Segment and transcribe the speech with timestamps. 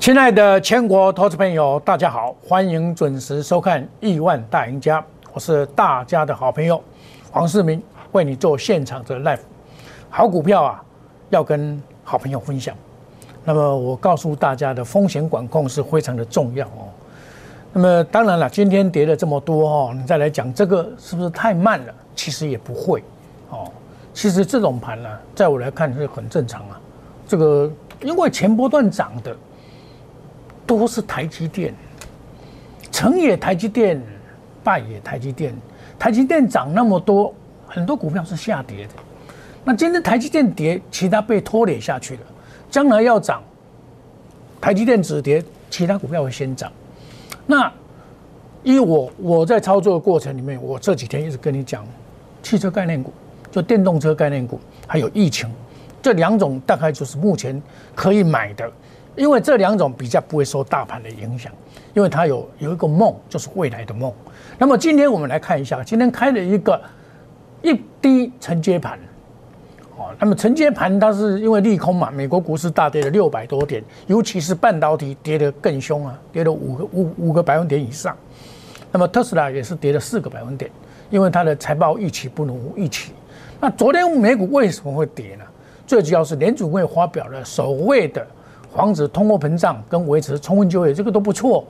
[0.00, 4.98] 亲爱的全国投资朋友，大家好，欢迎准时收看《亿万大赢家》，
[5.34, 6.82] 我是大家的好朋友
[7.30, 7.82] 黄世明，
[8.12, 9.40] 为你做现场的 live。
[10.08, 10.82] 好股票啊，
[11.28, 12.74] 要跟好朋友分享。
[13.44, 16.88] 那么我告诉大家的风险管控是非常的重要哦。
[17.74, 21.94] 那么当然了，今天跌了这么多哦，你再来讲这个是不是太慢了？
[22.16, 23.04] 其实也不会
[23.50, 23.70] 哦。
[24.14, 26.80] 其实这种盘呢，在我来看是很正常啊。
[27.28, 29.36] 这个因为前波段涨的。
[30.78, 31.74] 都是台积电，
[32.92, 34.00] 成也台积电，
[34.62, 35.52] 败也台积电。
[35.98, 37.34] 台积电涨那么多，
[37.66, 38.92] 很多股票是下跌的。
[39.64, 42.20] 那今天台积电跌，其他被拖累下去了。
[42.70, 43.42] 将来要涨，
[44.60, 46.70] 台积电止跌，其他股票会先涨。
[47.46, 47.70] 那
[48.62, 51.84] 依我我在操作的过程里面，我这几天一直跟你讲，
[52.42, 53.12] 汽车概念股，
[53.50, 55.50] 就电动车概念股，还有疫情
[56.00, 57.60] 这两种，大概就是目前
[57.94, 58.70] 可以买的。
[59.16, 61.52] 因为这两种比较不会受大盘的影响，
[61.94, 64.12] 因为它有有一个梦，就是未来的梦。
[64.56, 66.80] 那么今天我们来看一下，今天开了一个
[67.60, 68.98] 一低承接盘，
[69.96, 78.16] 哦，那么承接盘它是因为利空嘛，美国股市大跌了六百多点，尤其是半导体跌得更凶啊，跌了五个五五个百分点以上。
[78.92, 80.70] 那么特斯拉也是跌了四个百分点，
[81.10, 83.12] 因为它的财报预期不如预期。
[83.60, 85.44] 那昨天美股为什么会跌呢？
[85.86, 88.26] 最主要是联储会发表了所谓的。
[88.74, 91.64] 防止通货膨胀跟维持充分就业，这个都不错。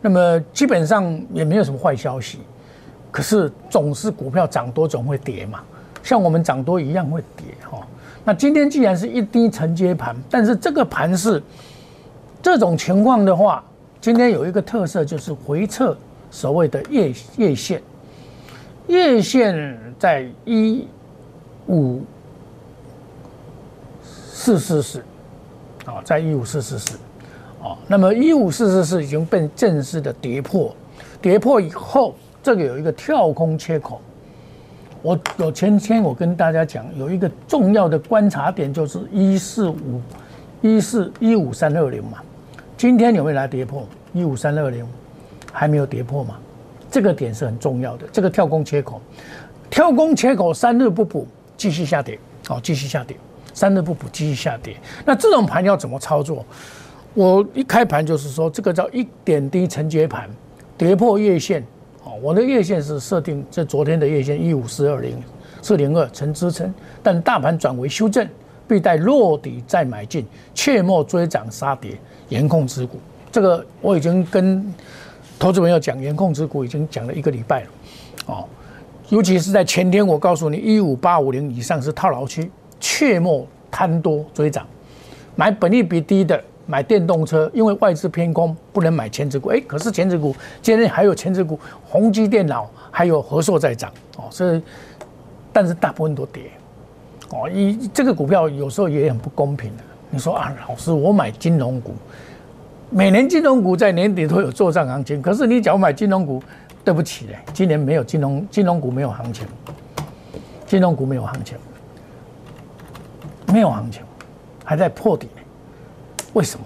[0.00, 2.38] 那么基本上也没有什么坏消息。
[3.10, 5.60] 可是总是股票涨多总会跌嘛，
[6.02, 7.78] 像我们涨多一样会跌哈。
[8.22, 11.42] 那今天既然是一低承接盘，但是这个盘是
[12.42, 13.64] 这种情况的话，
[14.00, 15.96] 今天有一个特色就是回撤
[16.30, 17.82] 所谓的月月线，
[18.88, 20.86] 月线在一
[21.66, 22.02] 五
[24.04, 25.02] 四四四。
[25.88, 26.98] 啊，在一五四四四，
[27.62, 30.74] 哦，那么一五四四四已经被正式的跌破，
[31.22, 33.98] 跌破以后，这个有一个跳空缺口。
[35.00, 40.02] 我有前天我跟大家讲，有一个重要的观察点就是一四五
[40.60, 42.18] 一四一五三二零嘛。
[42.76, 44.86] 今天有没有来跌破一五三二零？
[45.50, 46.36] 还没有跌破嘛？
[46.90, 49.00] 这个点是很重要的，这个跳空缺口，
[49.70, 51.26] 跳空缺口三日不补，
[51.56, 53.16] 继续下跌，好，继续下跌。
[53.58, 54.76] 三日不补，继续下跌。
[55.04, 56.46] 那这种盘要怎么操作？
[57.12, 60.30] 我一开盘就是说，这个叫一点低承接盘，
[60.76, 61.60] 跌破月线。
[62.04, 65.20] 哦，我的月线是设定在昨天的月线一五四二零
[65.60, 68.28] 四零二成支撑，但大盘转为修正，
[68.68, 70.24] 必待落底再买进，
[70.54, 71.98] 切莫追涨杀跌，
[72.28, 73.00] 严控持股。
[73.32, 74.72] 这个我已经跟
[75.36, 77.66] 投资朋友讲，严控持股已经讲了一个礼拜了。
[78.26, 78.44] 哦，
[79.08, 82.48] 尤其是在前天，我告诉你一五八五零以上是套牢区。
[82.90, 84.66] 切莫贪多追涨，
[85.36, 89.50] 买本利比低的，买电动车，因为外资偏空，不能买前值股。
[89.50, 94.62] 哎，可是前值股今天还有前值股，宏基电脑还有和硕在涨哦，所以
[95.52, 96.44] 但是大部分都跌
[97.28, 97.46] 哦。
[97.50, 99.82] 一这个股票有时候也很不公平的。
[100.08, 101.92] 你说啊，老师，我买金融股，
[102.88, 106.42] 每年金融股在年底都有做账行情，可是你假如买金融股，
[106.82, 109.46] 对不起嘞，今年没有金融金融股没有行情，
[110.66, 111.58] 金融股没有行情。
[113.52, 114.02] 没有行情，
[114.64, 115.42] 还在破底呢，
[116.34, 116.64] 为什么？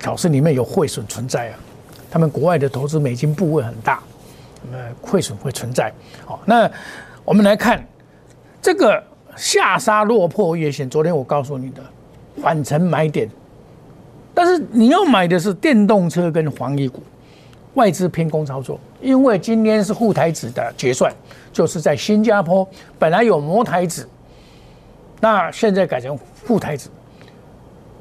[0.00, 1.58] 表示里面有汇损存在啊。
[2.10, 4.00] 他们国外的投资美金部位很大，
[4.70, 5.92] 那么汇损会存在。
[6.24, 6.70] 好，那
[7.24, 7.86] 我们来看
[8.62, 9.02] 这个
[9.36, 10.88] 下杀落破月线。
[10.88, 11.82] 昨天我告诉你的
[12.40, 13.28] 反程买点，
[14.32, 17.02] 但是你要买的是电动车跟黄衣股，
[17.74, 21.12] 外资偏空操作，因为今天是沪台指的结算，
[21.52, 22.66] 就是在新加坡，
[22.98, 24.08] 本来有摩台指。
[25.20, 26.88] 那现在改成沪台子，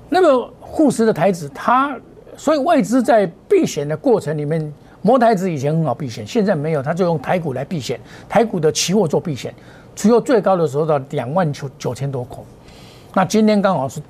[0.08, 1.96] 那么护市的台子，它
[2.38, 8.00] 所以外资在避险的过程里面，摩台子以前很好避险，现在没有，它就用台股来避险，
[8.30, 9.54] 台股的期货做避险，
[9.94, 12.46] 只有最高的时候到两万九九千多口。
[13.14, 14.02] 那今天刚好是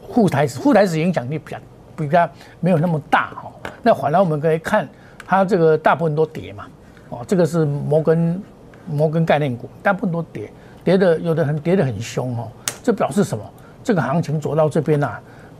[0.00, 1.58] 沪台子，沪台子影响力比较
[1.96, 2.30] 比较
[2.60, 3.50] 没有那么大哈。
[3.82, 4.88] 那反来我们可以看
[5.26, 6.66] 它这个大部分都跌嘛，
[7.08, 8.40] 哦，这个是摩根
[8.86, 10.48] 摩根概念股，大部分都跌。
[10.84, 12.48] 跌的有的很跌得很凶哦，
[12.82, 13.42] 这表示什么？
[13.82, 15.18] 这个行情走到这边呐，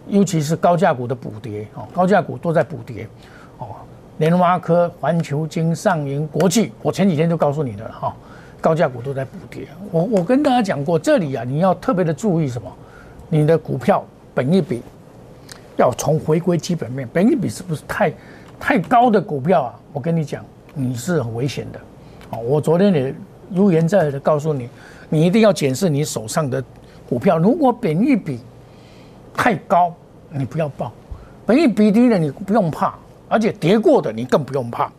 [0.09, 3.07] 尤其是高价股的补跌哦，高价股都在补跌
[3.59, 3.69] 哦。
[4.19, 8.17] 联发科、环球金、上银、国际，我前几天就告诉你的了哈，
[8.61, 9.67] 高价股都在补跌。
[9.91, 12.73] 我我跟大家讲过，这里啊，你要特别的注意什么？
[13.29, 14.81] 你的股票本一比
[15.77, 18.13] 要从回归基本面，本一比是不是太
[18.59, 19.75] 太高的股票啊？
[19.93, 20.43] 我跟你讲，
[20.73, 21.81] 你是很危险的
[22.31, 22.39] 哦。
[22.39, 23.15] 我昨天也
[23.51, 24.69] 如言在的告诉你。
[25.15, 26.61] 你一定要检视你手上的
[27.09, 28.41] 股票，如果本益比
[29.33, 29.95] 太高，
[30.29, 30.91] 你不要报；
[31.47, 32.97] 本益比低的你不用怕，
[33.29, 34.91] 而且跌过的你更不用怕。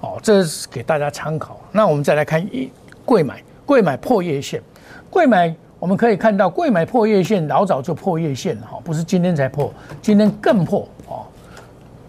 [0.00, 1.60] 哦，这是给大家参考。
[1.70, 2.72] 那我们再来看一
[3.04, 4.62] 贵买，贵买破月线，
[5.10, 10.88] 贵买我们可以看到贵买破月线，老早就破月线了哈，不是今天才破，今天更破。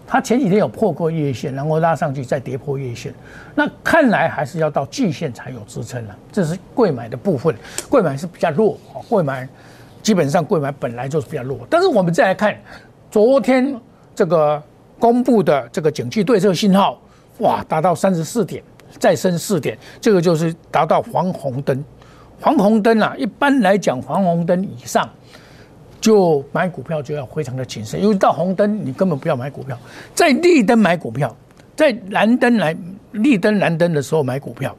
[0.08, 3.12] 它前几天有破过月线，然后拉上去再跌破月线，
[3.54, 6.16] 那看来还是要到季线才有支撑了。
[6.32, 7.54] 这是贵买的部分，
[7.90, 9.46] 贵买是比较弱哦，贵买
[10.02, 11.60] 基本上贵买本来就是比较弱。
[11.68, 12.56] 但是我们再来看
[13.10, 13.78] 昨天
[14.14, 14.60] 这个
[14.98, 16.98] 公布的这个景气对策信号。
[17.40, 18.60] 哇，达到三十四点，
[18.98, 21.84] 再升四点，这个就是达到黄红灯。
[22.40, 25.08] 黄红灯啊，一般来讲，黄红灯以上
[26.08, 29.78] 就买股票就要非常的谨慎，因为到红灯你根本不要买股票，
[30.14, 31.36] 在绿灯买股票，
[31.76, 32.74] 在蓝灯来
[33.12, 34.74] 绿灯蓝灯的时候买股票，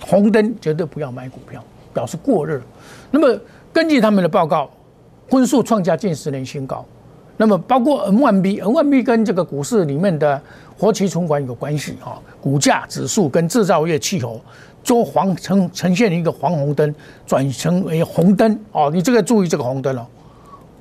[0.00, 1.60] 红灯绝对不要买股票，
[1.92, 2.62] 表示过热。
[3.10, 3.36] 那么
[3.72, 4.70] 根据他们的报告，
[5.28, 6.86] 分数创下近十年新高。
[7.36, 10.40] 那么包括 N 万 B，N 万 B 跟这个股市里面的
[10.78, 14.40] 活期存款有关系啊，股价指数跟制造业气候
[14.84, 16.94] 都黄呈呈现一个黄红灯
[17.26, 20.06] 转成为红灯哦，你这个注意这个红灯哦，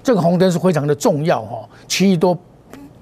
[0.04, 2.38] 这个红灯是非常的重要哈，其余都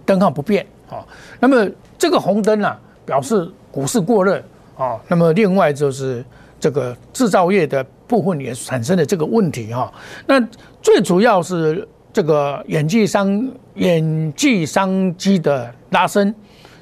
[0.05, 1.05] 灯号不变啊。
[1.39, 4.41] 那么这个红灯啊，表示股市过热
[4.77, 4.99] 啊。
[5.07, 6.23] 那么另外就是
[6.59, 9.93] 这个制造业的部分也产生了这个问题哈。
[10.25, 10.39] 那
[10.81, 11.87] 最主要是。
[12.13, 16.33] 这个演技商演技商机的拉升，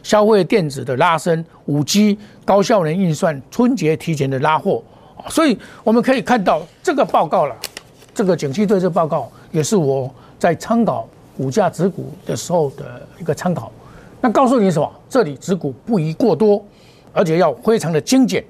[0.02, 4.82] 消费电子的拉升，五 G 高效能运算，春节提前的拉货
[5.28, 7.56] 所以我们可以看到这个报告了，
[8.16, 10.10] 这个景气对策报告也是我
[10.40, 11.08] 在参考
[11.38, 13.72] 股价指股的时候的一个参考。
[14.22, 14.92] 那告诉你什么？
[15.08, 16.64] 这里指股不宜过多，
[17.14, 18.44] 而且要非常的精简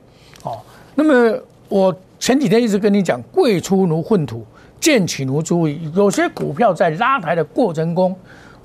[0.44, 0.57] 哦。
[0.94, 4.45] 那么我前几天一直跟你讲，贵出如粪土。
[4.77, 8.15] 贱起如注意，有些股票在拉抬的过程中，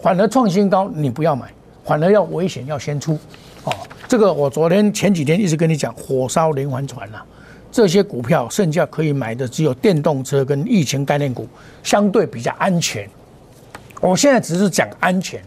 [0.03, 1.46] 反而创新高，你不要买，
[1.82, 3.14] 反而要危险要先出。
[3.64, 3.73] 哦，
[4.06, 7.25] 这个我昨天前几天一直跟你讲，火烧连环船了。
[7.70, 11.46] 这些股票剩下可以买的只有电动车跟疫情概念股，
[11.82, 13.08] 相对比较安全。
[14.00, 15.40] 我现在只是讲安全，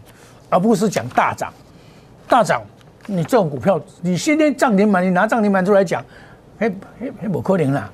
[0.48, 1.52] 而不是讲大涨。
[2.26, 2.62] 大涨，
[3.06, 6.02] 你这种股票，你今天涨停板，你拿涨停板出来讲，
[6.58, 7.90] 嘿，嘿，嘿，不可能啦。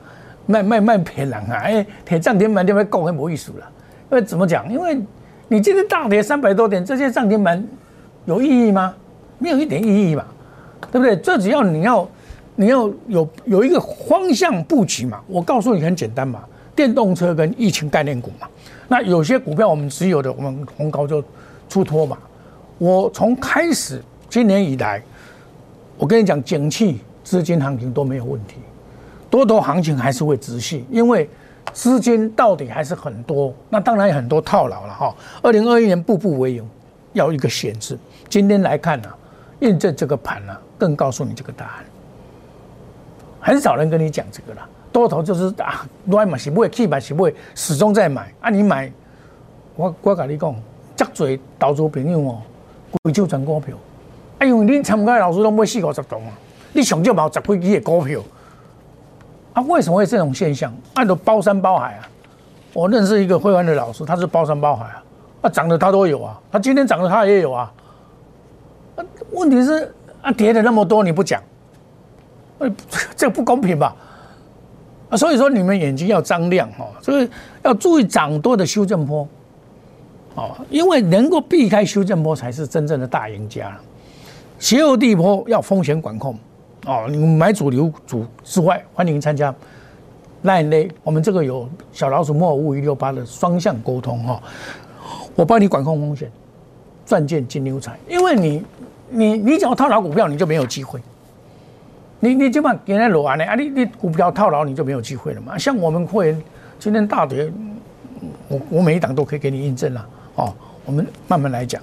[0.47, 1.63] 卖卖卖骗人啊！
[1.65, 3.71] 哎，铁涨停板就会够很没意思了。
[4.11, 4.71] 因为怎么讲？
[4.73, 5.01] 因为
[5.49, 7.63] 你今天大跌三百多点，这些涨停板
[8.25, 8.95] 有意义吗？
[9.39, 10.25] 没有一点意义嘛，
[10.93, 11.17] 对不对？
[11.17, 12.09] 这只要你要
[12.57, 15.21] 你要有有一个方向布局嘛。
[15.27, 16.45] 我告诉你很简单嘛，
[16.75, 18.47] 电动车跟疫情概念股嘛。
[18.89, 21.23] 那有些股票我们持有的，我们红高就
[21.69, 22.19] 出脱嘛。
[22.79, 25.03] 我从开始今年以来，
[25.97, 28.57] 我跟你讲，景气资金行情都没有问题。
[29.31, 31.29] 多头行情还是会持续，因为
[31.73, 33.55] 资金到底还是很多。
[33.69, 35.15] 那当然有很多套牢了哈。
[35.41, 36.69] 二零二一年步步为营，
[37.13, 37.97] 要一个显示。
[38.29, 39.09] 今天来看呢，
[39.61, 41.85] 验证这个盘呢，更告诉你这个答案。
[43.41, 44.69] 很少人跟你讲这个了。
[44.93, 48.51] 多头就是啊，乱买是买，去买是买始终在买啊。
[48.51, 48.93] 你买，
[49.77, 50.55] 我我跟你讲，
[50.97, 52.43] 这多投资朋友哦，
[53.03, 53.77] 贵就赚股票。
[54.39, 56.33] 哎呦，你参加的老师都买四五十栋啊，
[56.73, 58.21] 你上少冇十几支的股票。
[59.53, 60.75] 啊，为什么会这种现象？
[60.95, 62.09] 按照包山包海啊！
[62.73, 65.03] 我认识一个会玩的老师，他是包山包海啊，
[65.43, 67.73] 啊涨的他都有啊，他今天涨的他也有啊。
[68.97, 69.93] 啊，问题是
[70.23, 71.43] 啊跌的那么多你不讲，
[73.17, 73.95] 这不公平吧？
[75.09, 77.29] 啊，所以说你们眼睛要张亮哦，所以
[77.63, 79.27] 要注意涨多的修正波，
[80.37, 83.77] 哦，因为能够避开修正波才是真正的大赢家。
[84.59, 86.39] 斜后地坡要风险管控。
[86.87, 89.55] 哦，你买主流主之外，欢迎参加
[90.45, 94.43] Line 我们这个有小老鼠莫五一六八的双向沟通哈，
[95.35, 96.31] 我帮你管控风险，
[97.05, 97.99] 赚见金牛财。
[98.09, 98.65] 因为你，
[99.11, 101.01] 你，你只要套牢股票，你就没有机会。
[102.21, 105.59] 你，你基本上给人裸安的啊，你，你股票套牢，你就没有机会了嘛。
[105.59, 106.43] 像我们会员
[106.79, 107.51] 今天大跌，
[108.49, 110.55] 我我每一档都可以给你印证了哦。
[110.85, 111.83] 我们慢慢来讲，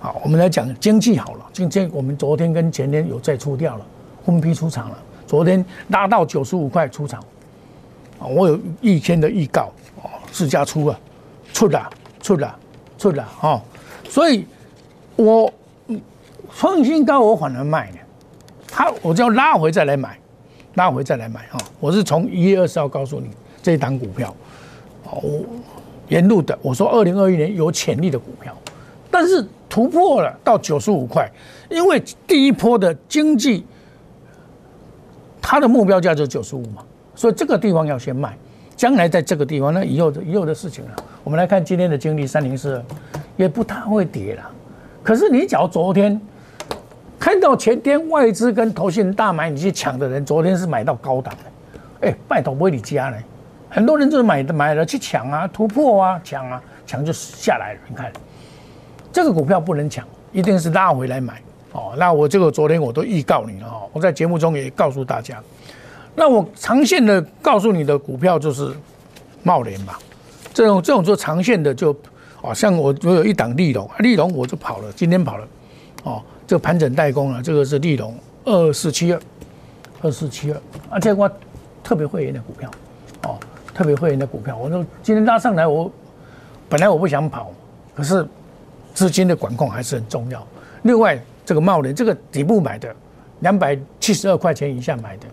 [0.00, 1.46] 好，我们来讲经济好了。
[1.52, 3.86] 今天我们昨天跟前天有再出掉了。
[4.26, 7.18] 分批出场了，昨天拉到九十五块出场，
[8.18, 11.00] 啊，我有一天的预告，哦，自家出了，
[11.54, 12.58] 出了，出了，
[12.98, 13.62] 出了，哦，
[14.06, 14.46] 所以，
[15.16, 15.50] 我
[16.54, 17.98] 创新高我反而卖呢，
[18.70, 20.18] 他我就要拉回再来买，
[20.74, 23.28] 拉回再来买，哈，我是从一月二十号告诉你
[23.62, 24.34] 这一档股票，
[25.04, 25.40] 哦，
[26.08, 28.56] 沿路的，我说二零二一年有潜力的股票，
[29.10, 31.30] 但是突破了到九十五块，
[31.68, 33.64] 因为第一波的经济。
[35.40, 36.84] 它的目标价就是九十五嘛，
[37.14, 38.36] 所以这个地方要先卖，
[38.76, 40.90] 将来在这个地方，那以后的以后的事情了。
[41.24, 42.82] 我们来看今天的经历三零四，
[43.38, 44.50] 也不太会跌了。
[45.02, 46.20] 可是你只要昨天
[47.28, 53.18] 看到前天外资跟投信大买，你去抢的人，昨天是买到高档的，哎，拜托不会你家呢？
[53.68, 57.80] 很多人就是买的买了去抢啊，突破啊，抢啊，抢就下来了。
[57.86, 58.10] 你看
[59.12, 61.42] 这个股票不能抢，一定是拉回来买
[61.72, 61.92] 哦。
[61.98, 65.38] 那我这个昨天我都预告你了哦，我在节目中也告诉大家。
[66.14, 68.72] 那我长线的告诉你的股票就是
[69.42, 69.98] 茂联吧，
[70.54, 71.94] 这种这种做长线的就，
[72.40, 75.46] 哦，像我我有一档利隆，利隆我就跑了，今天跑了，
[76.04, 78.14] 哦，这个盘整代工啊，这个是利隆
[78.46, 79.20] 二四七二，
[80.00, 81.30] 二四七二，而且我
[81.84, 82.70] 特别会员的股票，
[83.24, 83.38] 哦，
[83.74, 85.92] 特别会员的股票，我说今天拉上来，我
[86.66, 87.52] 本来我不想跑，
[87.94, 88.26] 可是
[88.94, 90.42] 资金的管控还是很重要。
[90.84, 92.96] 另外这个茂林这个底部买的，
[93.40, 95.26] 两百七十二块钱以下买的。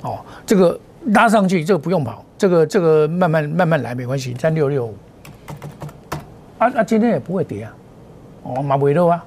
[0.00, 4.94] 哦，这个拉上去，这个不用跑，这个这个慢慢慢慢来没关系，三六六五，
[6.56, 7.76] 啊啊，今天也不会跌啊，
[8.44, 9.22] 哦，马尾肉啊，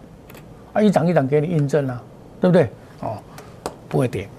[0.78, 2.00] 啊一档一档给你印证啊，
[2.40, 2.70] 对不对？
[3.00, 3.18] 哦，
[3.90, 4.30] 不会跌，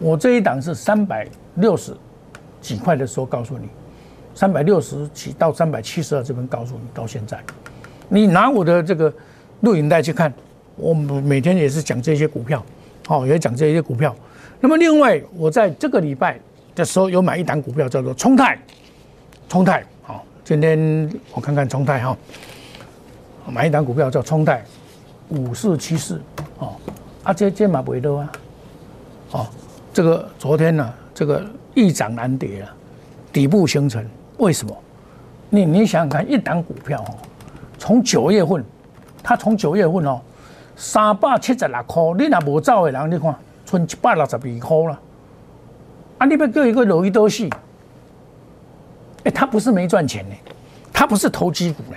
[0.00, 1.24] 我这一档是三百
[1.54, 1.96] 六十
[2.60, 3.68] 几块的时候告诉你，
[4.34, 7.38] 三百六十几到三百七十二这边告诉你，到现在，
[8.08, 9.12] 你拿我的这个
[9.60, 10.32] 录影带去看，
[10.74, 12.64] 我每天也是讲这些股票，
[13.06, 14.14] 哦，也讲这些股票。
[14.60, 16.40] 那么另外，我在这个礼拜
[16.74, 18.58] 的时候有买一档股票，叫做冲泰，
[19.48, 22.16] 冲泰，好，今天我看看冲泰哈，
[23.48, 24.64] 买一档股票叫冲泰，
[25.28, 26.20] 五四七四，
[26.58, 26.74] 哦，
[27.22, 28.32] 啊这这马不会多啊，
[29.32, 29.46] 哦，
[29.92, 32.74] 这个昨天呢，这个一涨难跌啊，
[33.32, 34.04] 底部形成，
[34.38, 34.76] 为什么？
[35.50, 37.14] 你你想想看，一档股票哦，
[37.78, 38.64] 从九月份，
[39.22, 40.20] 它从九月份哦，
[40.76, 43.34] 三百七十六块，你若无走的人，你看。
[43.66, 45.00] 存一百六十二块了，
[46.18, 46.26] 啊！
[46.26, 47.50] 你要叫一个老一多戏，
[49.24, 50.36] 哎，他不是没赚钱呢，
[50.92, 51.96] 他不是投机股呢。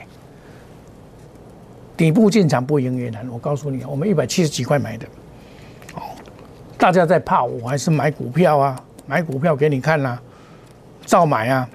[1.98, 5.08] 底部进场不赢也难，我告诉你，我们一百七十几块买的，
[5.96, 6.02] 哦，
[6.78, 8.80] 大家在怕我还是买股票啊？
[9.08, 10.22] 买股票给你看啦，
[11.06, 11.68] 照买啊！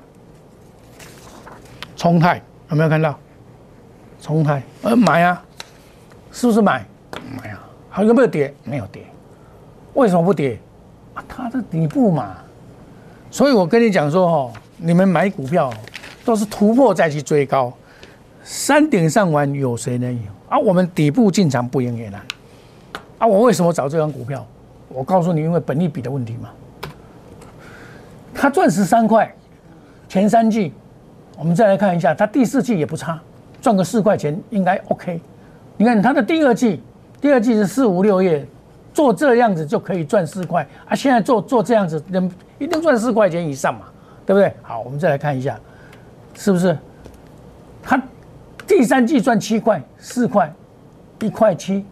[1.96, 3.18] 冲泰有没有看到？
[4.20, 5.42] 冲泰，呃，买啊，
[6.30, 6.86] 是不是买？
[7.36, 7.68] 买啊！
[7.90, 8.54] 还有没有跌？
[8.64, 9.02] 没有跌。
[9.94, 10.58] 为什么不跌？
[11.14, 12.36] 啊，它的底部嘛，
[13.30, 15.72] 所以我跟你讲说哦，你们买股票
[16.24, 17.72] 都是突破再去追高，
[18.42, 20.22] 山顶上玩有谁能赢？
[20.48, 22.20] 啊，我们底部进场不赢也难。
[23.18, 24.46] 啊，我为什么找这张股票？
[24.88, 26.50] 我告诉你，因为本利比的问题嘛。
[28.34, 29.32] 它赚十三块，
[30.08, 30.72] 前三季，
[31.38, 33.20] 我们再来看一下，它第四季也不差，
[33.60, 35.20] 赚个四块钱应该 OK。
[35.76, 36.82] 你看它的第二季，
[37.20, 38.46] 第二季是四五六月。
[38.94, 40.94] 做这样子就可以赚四块啊！
[40.94, 43.86] 现在做做这样子，能一定赚四块钱以上嘛？
[44.26, 44.52] 对不对？
[44.60, 45.58] 好，我们再来看一下，
[46.34, 46.76] 是不是？
[47.82, 47.96] 他
[48.74, 50.50] 第三季赚七块、四块、
[51.20, 51.84] 一块七、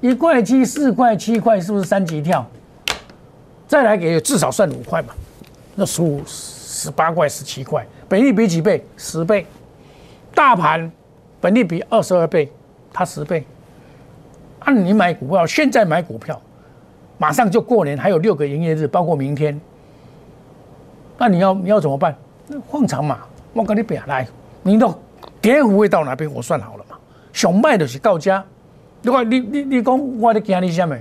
[0.00, 2.46] 一块七、四块、七块，是不是三级跳？
[3.66, 5.12] 再来给至少算五块嘛？
[5.74, 8.86] 那十五、十八块、十七块，本利比几倍？
[8.96, 9.44] 十倍。
[10.32, 10.90] 大盘
[11.40, 12.50] 本利比二十二倍，
[12.92, 13.44] 它十倍。
[14.60, 16.40] 啊，你买股票，现在买股票，
[17.18, 19.60] 马上就过年，还有六个营业日，包括明天。
[21.18, 22.16] 那你要你要怎么办？
[22.68, 23.18] 换长嘛，
[23.52, 24.24] 我跟你比来，
[24.62, 24.94] 你都
[25.40, 26.32] 跌幅会到哪边？
[26.32, 26.96] 我算好了嘛。
[27.32, 28.44] 想卖的是到家。
[29.00, 30.96] 你看你你你讲，我的惊你什么？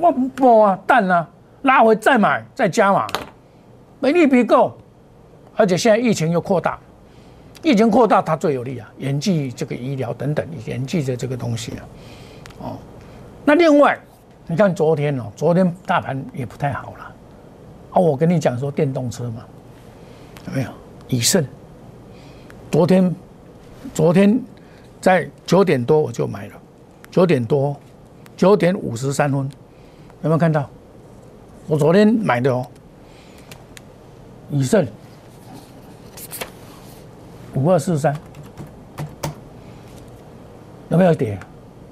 [0.00, 1.28] 我不啊，蛋啊，
[1.62, 3.06] 拉回再买再加嘛，
[4.00, 4.76] 没利比够。
[5.54, 6.78] 而且现在疫情又扩大，
[7.62, 11.82] 疫情扩大它最有利啊，演技这个医疗等等，演技的这个东西啊。
[12.62, 12.76] 哦，
[13.44, 13.98] 那另外，
[14.46, 17.04] 你看昨天哦，昨天大盘也不太好了。
[17.92, 19.44] 啊，我跟你讲说电动车嘛，
[20.46, 20.70] 有没有？
[21.08, 21.46] 以盛，
[22.76, 23.14] 昨天，
[23.94, 24.38] 昨天
[25.00, 26.52] 在九点多我就买了，
[27.10, 27.74] 九点多，
[28.36, 29.50] 九点五十三分，
[30.20, 30.68] 有没有看到？
[31.68, 32.66] 我昨天买的哦，
[34.50, 34.86] 以盛
[37.54, 38.14] 五二四三，
[40.90, 41.38] 有没有跌？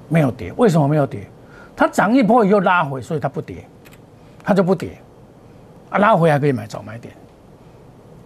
[0.07, 1.27] 没有跌，为什么没有跌？
[1.75, 3.65] 它涨一波以后拉回，所以它不跌，
[4.43, 4.99] 它就不跌。
[5.89, 7.11] 啊，拉回还可以买早买点，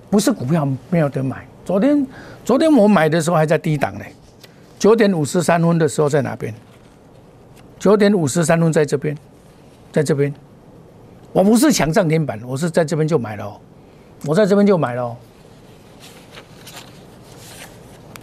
[0.10, 1.48] 不是股票没有得买。
[1.70, 2.04] 昨天，
[2.44, 4.04] 昨天我买的时候还在低档呢，
[4.80, 6.52] 九点五十三分的时候在哪边？
[7.78, 9.16] 九点五十三分在这边，
[9.92, 10.34] 在这边。
[11.32, 13.56] 我不是抢涨停板，我是在这边就买了，
[14.26, 15.16] 我在这边就买了。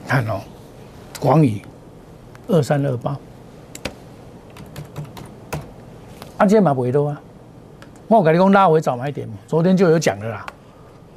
[0.08, 0.40] 看哦，
[1.20, 1.62] 广宇
[2.48, 3.12] 二三二八。
[6.36, 7.22] 啊，今天买不回头啊！
[8.08, 10.44] 我跟你讲，拉回早买点嘛，昨天就有讲的啦。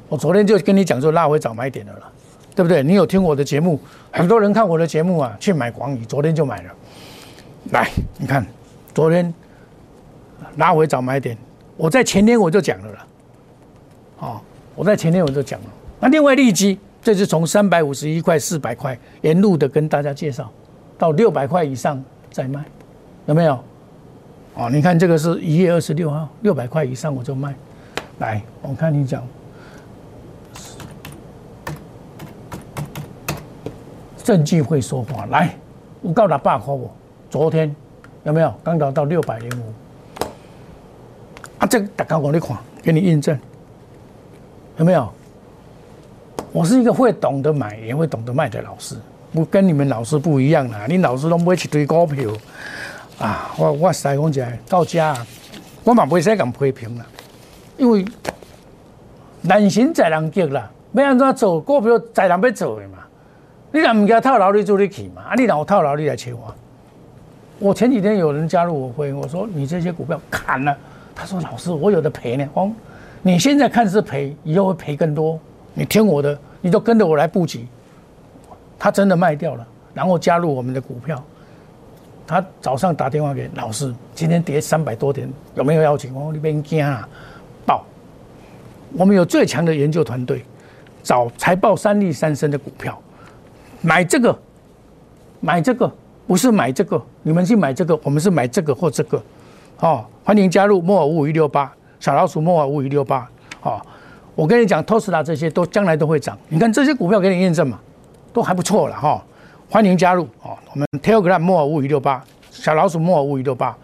[0.08, 2.08] 我昨天就跟你讲说，拉回早买点的啦。
[2.54, 2.82] 对不对？
[2.82, 3.78] 你有听我的节目，
[4.10, 6.70] 很多人看我的节目啊，去买广宇，昨天就买了。
[7.72, 8.44] 来，你看，
[8.94, 9.32] 昨天
[10.56, 11.36] 拉回早买点，
[11.76, 13.06] 我在前天我就讲了了，
[14.18, 14.40] 哦，
[14.74, 15.66] 我在前天我就讲了。
[16.00, 20.50] 那另外利基，这是从三百五十一块、四百块沿路的跟大家介绍，
[20.98, 22.64] 到六百块以上再卖，
[23.26, 23.62] 有没有？
[24.54, 27.54] 哦，你看这个是一月二十六号，六百块以上我就卖。
[28.18, 29.22] 来，我看你讲，
[34.30, 35.26] 证据会说话。
[35.26, 35.52] 来，
[36.00, 36.88] 我告他八块我。
[37.28, 37.74] 昨天
[38.22, 40.24] 有没有刚到到六百零五？
[41.58, 43.36] 啊，这大家我你看，给你印证，
[44.76, 45.12] 有没有？
[46.52, 48.94] 我是一个会懂得买也会懂得卖的老师，
[49.32, 50.86] 我跟你们老师不一样啦。
[50.86, 52.30] 你老师都不会去堆股票
[53.18, 53.50] 啊！
[53.58, 55.16] 我我实在讲起来，到家
[55.82, 57.04] 我嘛不会再咁批评啦，
[57.76, 58.04] 因为
[59.42, 62.98] 人心在人急啦，要安怎做股票在人要做的嘛。
[63.72, 65.22] 你若唔惊套牢，你做你去嘛？
[65.22, 66.54] 啊，你若有套牢，你来找我。
[67.58, 70.76] 我前几天有人加入我会，我说你这些股票砍了，
[71.14, 72.48] 他说老师我有的赔呢。
[72.54, 72.72] 哦，
[73.22, 75.38] 你现在看是赔，以后会赔更多。
[75.74, 77.66] 你听我的，你就跟着我来布局。
[78.78, 81.22] 他真的卖掉了，然后加入我们的股票。
[82.26, 86.14] 他早上打电话给老师，今天跌三百多点，有没有邀请？
[86.14, 87.08] 我说你别惊啊，
[87.66, 87.84] 报。
[88.94, 90.44] 我们有最强的研究团队，
[91.02, 93.00] 找财报三利三升的股票，
[93.82, 94.38] 买这个，
[95.40, 95.90] 买这个。
[96.26, 99.20] 不是买这个，你们去买这个，我们是买这个或这个，
[99.80, 103.28] 哦，欢迎加入莫尔五一六八小老鼠莫尔五一六八，
[103.62, 103.84] 哦，
[104.36, 107.80] 我跟你讲，特斯拉这些都将来都会涨，你看这些股票给你验证嘛，
[108.32, 109.20] 都还不错了哈，
[109.68, 113.76] 欢迎加入哦，我们 Telegram 莫尔五一六八小老鼠莫尔五一六八，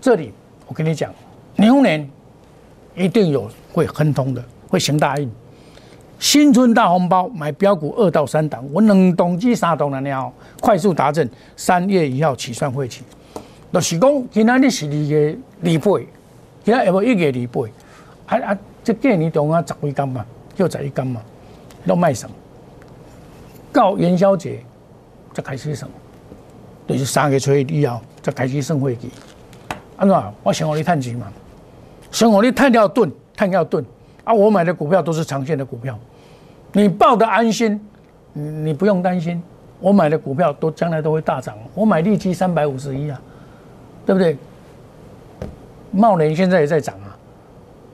[0.00, 0.32] 这里
[0.66, 1.12] 我跟你讲，
[1.54, 2.10] 牛年
[2.96, 5.30] 一定有会亨通的，会行大运。
[6.24, 11.28] 新春大红包，买标股二到三档，我两档至三档了了，快速达阵。
[11.54, 13.02] 三月一号起算会期，
[13.70, 16.00] 就是讲今仔日是二月二八，
[16.64, 20.24] 今仔下晡一月二八，啊啊，这过年中啊十几天嘛，
[20.56, 21.20] 就十一天嘛，
[21.86, 22.34] 都卖什么？
[23.70, 24.64] 到元宵节
[25.34, 25.92] 才开始什么？
[26.88, 29.10] 就是三月初一以后才开始算会期。
[29.98, 30.18] 安怎？
[30.42, 31.26] 我想我你探钱嘛，
[32.10, 33.84] 想我你探要盾，探要盾。
[34.24, 35.98] 啊，我买的股票都是长线的股票，
[36.76, 37.80] 你抱的安心，
[38.32, 39.40] 你不用担心。
[39.80, 41.56] 我买的股票都将来都会大涨。
[41.74, 43.20] 我买利基三百五十一啊，
[44.04, 44.36] 对不对？
[45.92, 47.16] 茂联现在也在涨啊。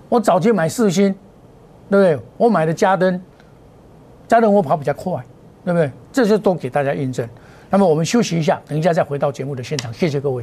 [0.09, 1.15] 我早期买四星，
[1.91, 2.27] 对不对？
[2.39, 3.21] 我买的嘉登，
[4.27, 5.23] 嘉登我跑比较快，
[5.65, 5.91] 对不对？
[6.11, 7.29] 这些都给大家印证。
[7.69, 9.93] 那么我们休息一下，等一下再回到节目的现场。
[9.93, 10.43] 谢谢各位。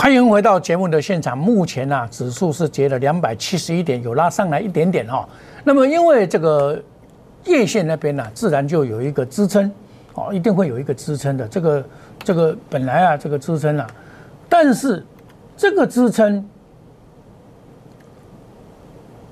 [0.00, 1.36] 欢迎回到节目的现场。
[1.36, 5.28] 目前呢，指数是跌了两百七十一点，有拉上来一点点哈。
[5.64, 6.80] 那么因为这个
[7.46, 9.68] 叶线那边呢，自然就有一个支撑，
[10.14, 11.48] 哦，一定会有一个支撑的。
[11.48, 11.84] 这个
[12.22, 13.88] 这个本来啊，这个支撑啊，
[14.48, 15.04] 但是
[15.56, 16.48] 这个支撑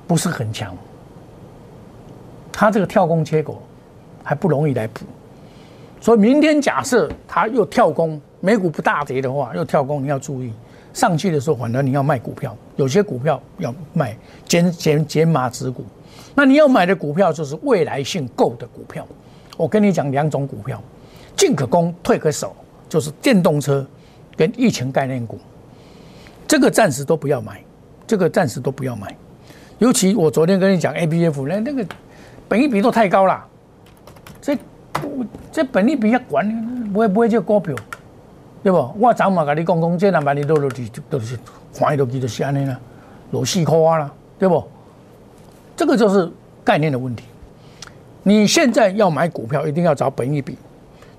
[0.08, 0.76] 不是很强，
[2.50, 3.62] 它这个跳空缺口
[4.24, 5.04] 还不容易来补。
[6.00, 10.52] 所以明天假设它又跳空，美股不大跌的话，又跳空，你要注意。
[10.94, 15.84] 上去的时候，反而你要卖股票，有些股票要卖减减减码持股。
[16.32, 19.04] 那你要买的股票就是未来性够的股票。
[19.56, 20.80] 我跟你讲两种股票，
[21.34, 22.54] 进可攻，退可守，
[22.88, 23.84] 就是电动车
[24.36, 25.40] 跟疫情概念股。
[26.46, 27.60] 这个暂时都不要买，
[28.06, 29.12] 这个暂时都不要买。
[29.78, 31.84] 尤其我昨天跟你讲 A B F 那那个
[32.46, 33.44] 本益比都太高了，
[34.40, 34.56] 这
[35.50, 37.74] 这本益比要管不会不会这股票，
[38.66, 38.78] 对不？
[38.98, 41.38] 我昨嘛跟你讲讲，这两万你都都是都是
[41.72, 42.76] 看落去就是安尼啦，
[43.30, 44.60] 落四块啦，对不？
[45.76, 46.28] 这个就是
[46.64, 47.22] 概念的问题。
[48.24, 50.58] 你现在要买股票，一定要找本益比，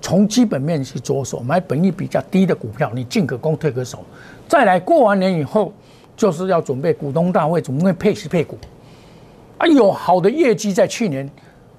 [0.02, 4.00] 从基本面去着手，买本益比较低的股票，你进可攻，退可守。
[4.46, 5.72] 再来过完年以后，
[6.18, 8.58] 就是要准备股东大会，准备配息配股。
[9.58, 11.32] 啊，有好的业绩在去年，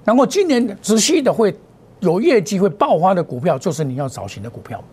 [0.03, 1.55] 然后今年仔细的会
[1.99, 4.83] 有业绩会爆发的股票，就是你要找型的股票。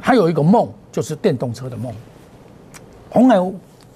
[0.00, 1.92] 还有一个梦，就是电动车的梦。
[3.10, 3.36] 红海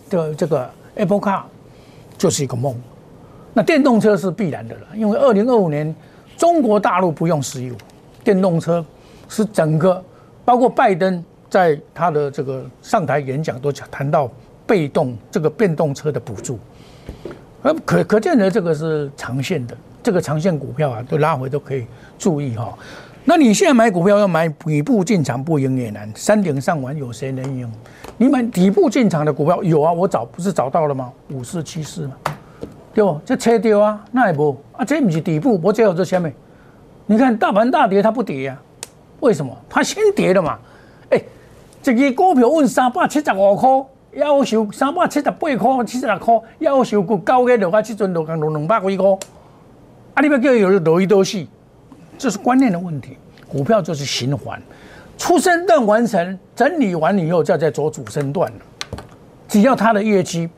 [0.08, 1.42] 的这个 Apple Car
[2.16, 2.74] 就是一个梦。
[3.54, 5.94] 那电动车是必然的了，因为二零二五年
[6.36, 7.74] 中国大陆不用石油，
[8.24, 8.84] 电动车
[9.28, 10.02] 是整个
[10.44, 14.30] 包括拜登在他的这个上台演讲都讲谈到
[14.66, 16.58] 被动这个电动车的补助，
[17.62, 21.86] 而可可见的这个是长线的，这个长线股票啊都拉回都可以
[22.18, 22.72] 注意哈。
[23.24, 27.70] 那你现在买股票要买底部进场不赢也难，山顶上玩有谁能赢？
[28.16, 31.12] 你买底部进场的股票有啊，我找不是找到了吗？
[31.30, 32.14] 五四七四嘛？
[32.92, 33.20] 对不？
[33.24, 36.34] 这切掉啊，那也不啊，这不是底部，我只有这下面。
[37.06, 38.58] 你看大盘大跌，它不跌呀？
[39.20, 39.56] 为什么？
[39.68, 40.58] 它先跌了嘛？
[41.10, 41.22] 哎，
[41.80, 43.68] 这个股票问三百七十五块，
[44.14, 49.06] 要求三百七十八块、七十六块，要求够高个的话，这阵落降落两百几块。
[50.14, 51.48] 啊，你不要叫有落一多细，
[52.18, 53.16] 这是观念的问题。
[53.48, 54.60] 股票就是循环，
[55.18, 58.50] 出生段完成整理完以后，再再做主升段
[59.46, 60.48] 只要它的业绩，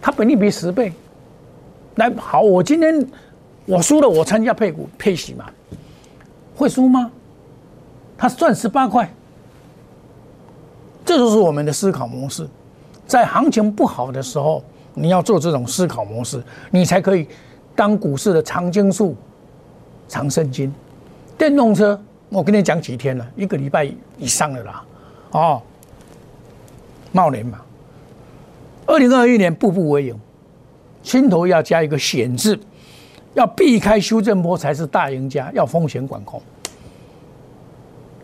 [0.00, 0.92] 它本利比十倍。
[1.96, 3.06] 来好，我今天
[3.66, 5.46] 我输了，我参加配股配息嘛，
[6.56, 7.10] 会输吗？
[8.16, 9.08] 他赚十八块，
[11.04, 12.46] 这就是我们的思考模式。
[13.06, 14.62] 在行情不好的时候，
[14.94, 17.28] 你要做这种思考模式，你才可以
[17.76, 19.16] 当股市的常青树、
[20.10, 20.72] 长生金。
[21.38, 24.84] 电动车，我跟你讲几天了，一个礼拜以上了啦，
[25.30, 25.62] 哦，
[27.12, 27.60] 茂年嘛，
[28.86, 30.20] 二零二一年步步为营。
[31.02, 32.58] 心头要加一个险字，
[33.34, 36.42] 要避开修正波才是大赢家，要风险管控。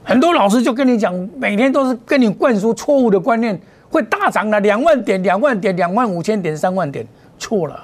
[0.03, 7.07] 很多老师就跟你讲，每天都是跟你灌输错误的观念，会大涨的两万点、两万点、两万五千点、三万点，
[7.39, 7.83] 错了，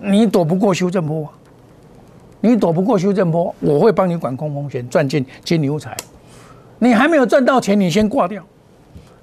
[0.00, 1.28] 你躲不过修正波，
[2.44, 5.96] 你躲不过修正波，我会帮你管控风险，赚进金牛财。
[6.78, 8.44] 你还没有赚到钱，你先挂掉。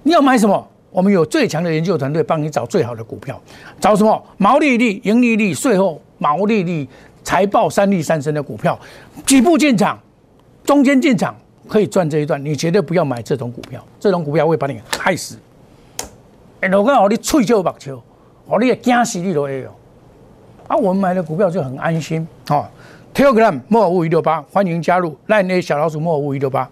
[0.01, 0.67] 你要买什么？
[0.89, 3.39] 我们有最强的研究团队帮你找最好的股票，
[3.79, 6.89] 找什么毛利率、盈利率、税后毛利率、
[7.23, 8.77] 财报三利三升的股票，
[9.23, 9.99] 几步进场，
[10.63, 11.35] 中间进场
[11.67, 15.37] 可以赚这一段，你绝对不要买这种股票，这种股票会把你害死。
[16.61, 18.01] 哎，如果我你吹就白球，
[18.47, 19.69] 我你也惊死你都会有。
[20.67, 22.65] 啊，我们买的股票就很安心哦。
[23.13, 26.67] Telegram 莫尔五一六八，欢迎加入赖内小老鼠莫尔五一六八，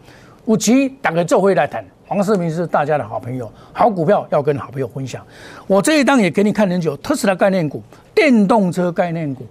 [0.46, 1.86] 五期打个做会来谈。
[2.08, 5.22] 黄世明是大家的好朋友，好股票要跟好朋友分享。
[5.68, 7.84] 我这一档也给你看很久，特斯拉概念股、
[8.16, 9.46] 电动车概念股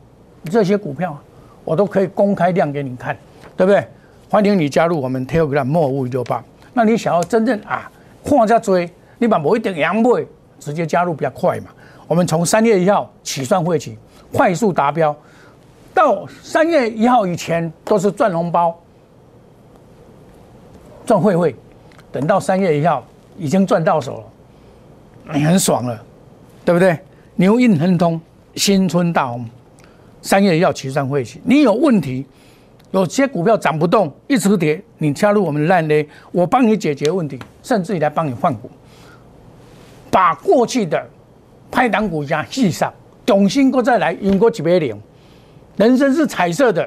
[0.44, 1.16] 这些股票，
[1.62, 3.14] 我都可以公开量给你看，
[3.54, 3.86] 对不对？
[4.30, 6.42] 欢迎你加入我们 Telegram 莫五六八。
[6.72, 7.90] 那你想要真正啊，
[8.24, 10.26] 看家追，你把某一点阳倍
[10.58, 11.66] 直接加入比较快嘛。
[12.06, 13.98] 我们从三月一号起算会起，
[14.32, 15.14] 快速达标，
[15.98, 18.72] 到三月一号以前都是赚红包、
[21.04, 21.52] 赚会会。
[22.12, 23.04] 等到三月一号
[23.36, 24.18] 已经赚到手
[25.26, 26.00] 了，你很爽了，
[26.64, 26.96] 对不对？
[27.34, 28.20] 牛运亨通，
[28.54, 29.44] 新春大红，
[30.22, 31.40] 三月一号起算会起。
[31.42, 32.24] 你有问题，
[32.92, 38.70] 有些股票涨不动，一直跌，你加入我们烂嘞，我帮你解决问题，甚至于来帮你换股，
[40.12, 41.04] 把过去的
[41.72, 42.94] 拍档股价记上，
[43.26, 44.96] 重新过再来赢过几百零。
[45.78, 46.86] 人生是彩色的，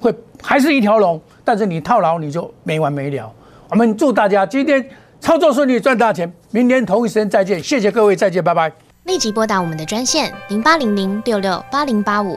[0.00, 3.32] 会还是一条龙，但是你套牢你就没完没了。
[3.70, 4.84] 我们祝大家今天
[5.20, 6.30] 操作顺利，赚大钱。
[6.50, 8.70] 明天同一时间再见，谢谢各位，再见，拜拜。
[9.04, 12.36] 立即拨打我们的专线零八零零六六八零八五